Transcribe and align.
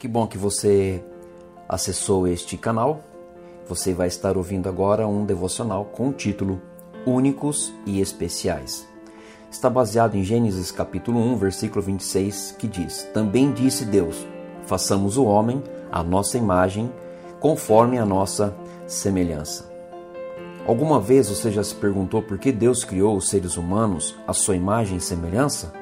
Que 0.00 0.08
bom 0.08 0.26
que 0.26 0.38
você 0.38 1.04
acessou 1.68 2.26
este 2.26 2.56
canal. 2.56 3.02
Você 3.68 3.92
vai 3.92 4.08
estar 4.08 4.34
ouvindo 4.38 4.66
agora 4.66 5.06
um 5.06 5.26
devocional 5.26 5.84
com 5.84 6.08
o 6.08 6.12
título 6.14 6.58
Únicos 7.04 7.70
e 7.84 8.00
Especiais. 8.00 8.88
Está 9.50 9.68
baseado 9.68 10.14
em 10.14 10.24
Gênesis 10.24 10.70
capítulo 10.70 11.20
1, 11.20 11.36
versículo 11.36 11.82
26, 11.82 12.56
que 12.58 12.66
diz: 12.66 13.02
Também 13.12 13.52
disse 13.52 13.84
Deus: 13.84 14.26
Façamos 14.64 15.18
o 15.18 15.24
homem 15.26 15.62
à 15.92 16.02
nossa 16.02 16.38
imagem, 16.38 16.90
conforme 17.38 17.98
a 17.98 18.06
nossa 18.06 18.56
semelhança. 18.86 19.70
Alguma 20.66 20.98
vez 20.98 21.28
você 21.28 21.50
já 21.50 21.62
se 21.62 21.74
perguntou 21.74 22.22
por 22.22 22.38
que 22.38 22.50
Deus 22.50 22.84
criou 22.84 23.18
os 23.18 23.28
seres 23.28 23.58
humanos 23.58 24.16
à 24.26 24.32
sua 24.32 24.56
imagem 24.56 24.96
e 24.96 25.00
semelhança? 25.02 25.78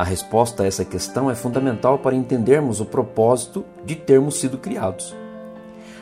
A 0.00 0.02
resposta 0.02 0.62
a 0.62 0.66
essa 0.66 0.82
questão 0.82 1.30
é 1.30 1.34
fundamental 1.34 1.98
para 1.98 2.16
entendermos 2.16 2.80
o 2.80 2.86
propósito 2.86 3.66
de 3.84 3.94
termos 3.94 4.40
sido 4.40 4.56
criados. 4.56 5.14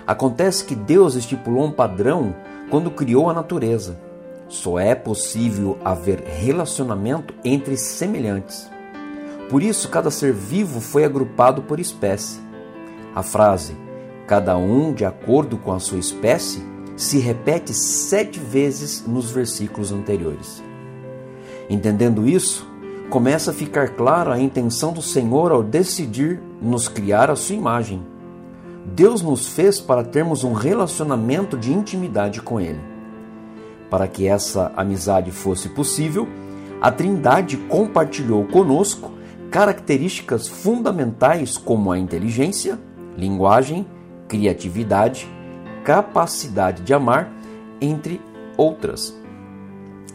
Acontece 0.06 0.64
que 0.64 0.76
Deus 0.76 1.16
estipulou 1.16 1.64
um 1.64 1.72
padrão 1.72 2.32
quando 2.70 2.92
criou 2.92 3.28
a 3.28 3.32
natureza. 3.32 3.98
Só 4.46 4.78
é 4.78 4.94
possível 4.94 5.76
haver 5.84 6.20
relacionamento 6.20 7.34
entre 7.44 7.76
semelhantes. 7.76 8.70
Por 9.50 9.64
isso, 9.64 9.88
cada 9.88 10.12
ser 10.12 10.32
vivo 10.32 10.80
foi 10.80 11.04
agrupado 11.04 11.62
por 11.62 11.80
espécie. 11.80 12.38
A 13.16 13.24
frase 13.24 13.76
cada 14.28 14.56
um 14.56 14.92
de 14.92 15.04
acordo 15.04 15.58
com 15.58 15.72
a 15.72 15.80
sua 15.80 15.98
espécie 15.98 16.62
se 16.96 17.18
repete 17.18 17.74
sete 17.74 18.38
vezes 18.38 19.04
nos 19.04 19.32
versículos 19.32 19.90
anteriores. 19.90 20.62
Entendendo 21.68 22.28
isso, 22.28 22.77
começa 23.10 23.50
a 23.50 23.54
ficar 23.54 23.90
clara 23.90 24.34
a 24.34 24.40
intenção 24.40 24.92
do 24.92 25.00
Senhor 25.00 25.50
ao 25.50 25.62
decidir 25.62 26.40
nos 26.60 26.88
criar 26.88 27.30
a 27.30 27.36
sua 27.36 27.56
imagem. 27.56 28.02
Deus 28.84 29.22
nos 29.22 29.46
fez 29.48 29.80
para 29.80 30.04
termos 30.04 30.44
um 30.44 30.52
relacionamento 30.52 31.56
de 31.56 31.72
intimidade 31.72 32.42
com 32.42 32.60
Ele. 32.60 32.80
Para 33.90 34.06
que 34.06 34.26
essa 34.26 34.72
amizade 34.76 35.30
fosse 35.30 35.70
possível, 35.70 36.28
a 36.80 36.90
Trindade 36.90 37.56
compartilhou 37.56 38.44
conosco 38.44 39.12
características 39.50 40.46
fundamentais 40.46 41.56
como 41.56 41.90
a 41.90 41.98
inteligência, 41.98 42.78
linguagem, 43.16 43.86
criatividade, 44.28 45.26
capacidade 45.82 46.82
de 46.82 46.92
amar, 46.92 47.32
entre 47.80 48.20
outras. 48.56 49.18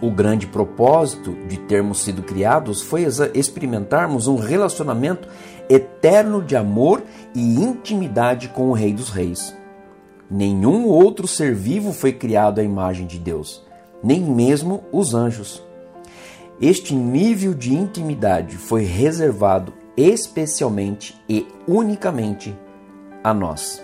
O 0.03 0.11
grande 0.11 0.45
propósito 0.45 1.31
de 1.47 1.57
termos 1.57 2.01
sido 2.01 2.23
criados 2.23 2.81
foi 2.81 3.07
experimentarmos 3.33 4.27
um 4.27 4.35
relacionamento 4.35 5.29
eterno 5.69 6.43
de 6.43 6.57
amor 6.57 7.01
e 7.33 7.55
intimidade 7.55 8.49
com 8.49 8.63
o 8.63 8.73
Rei 8.73 8.91
dos 8.91 9.09
Reis. 9.09 9.55
Nenhum 10.29 10.87
outro 10.87 11.25
ser 11.25 11.55
vivo 11.55 11.93
foi 11.93 12.11
criado 12.11 12.59
à 12.59 12.63
imagem 12.65 13.07
de 13.07 13.17
Deus, 13.17 13.65
nem 14.03 14.19
mesmo 14.19 14.83
os 14.91 15.13
anjos. 15.13 15.63
Este 16.59 16.93
nível 16.93 17.53
de 17.53 17.73
intimidade 17.73 18.57
foi 18.57 18.83
reservado 18.83 19.71
especialmente 19.95 21.15
e 21.29 21.47
unicamente 21.65 22.53
a 23.23 23.33
nós. 23.33 23.81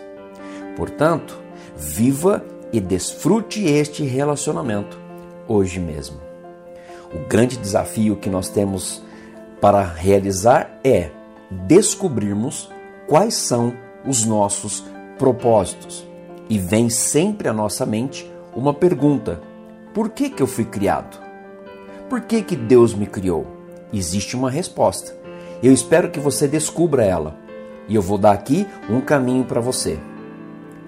Portanto, 0.76 1.40
viva 1.78 2.44
e 2.74 2.82
desfrute 2.82 3.64
este 3.64 4.04
relacionamento 4.04 4.99
hoje 5.50 5.80
mesmo. 5.80 6.22
O 7.14 7.28
grande 7.28 7.58
desafio 7.58 8.16
que 8.16 8.30
nós 8.30 8.48
temos 8.48 9.02
para 9.60 9.84
realizar 9.84 10.80
é 10.84 11.10
descobrirmos 11.50 12.70
quais 13.08 13.34
são 13.34 13.74
os 14.06 14.24
nossos 14.24 14.86
propósitos. 15.18 16.08
E 16.48 16.58
vem 16.58 16.90
sempre 16.90 17.50
à 17.50 17.54
nossa 17.54 17.86
mente 17.86 18.32
uma 18.56 18.74
pergunta: 18.74 19.42
por 19.94 20.10
que, 20.10 20.30
que 20.30 20.42
eu 20.42 20.48
fui 20.48 20.66
criado? 20.66 21.20
Por 22.08 22.22
que, 22.22 22.42
que 22.44 22.56
Deus 22.56 22.94
me 22.94 23.08
criou? 23.08 23.46
Existe 23.92 24.36
uma 24.36 24.50
resposta. 24.50 25.18
Eu 25.62 25.74
espero 25.74 26.10
que 26.10 26.20
você 26.20 26.48
descubra 26.48 27.04
ela. 27.04 27.36
E 27.88 27.96
eu 27.96 28.02
vou 28.02 28.20
dar 28.20 28.32
aqui 28.32 28.68
um 28.88 29.02
caminho 29.02 29.44
para 29.44 29.60
você. 29.60 30.00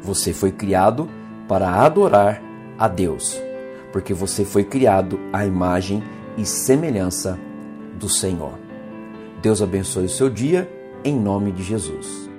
Você 0.01 0.33
foi 0.33 0.51
criado 0.51 1.09
para 1.47 1.83
adorar 1.83 2.41
a 2.77 2.87
Deus 2.87 3.41
porque 3.91 4.13
você 4.13 4.45
foi 4.45 4.63
criado 4.63 5.19
à 5.31 5.45
imagem 5.45 6.03
e 6.37 6.45
semelhança 6.45 7.37
do 7.99 8.07
Senhor. 8.07 8.53
Deus 9.41 9.61
abençoe 9.61 10.05
o 10.05 10.09
seu 10.09 10.29
dia, 10.29 10.69
em 11.03 11.19
nome 11.19 11.51
de 11.51 11.63
Jesus. 11.63 12.30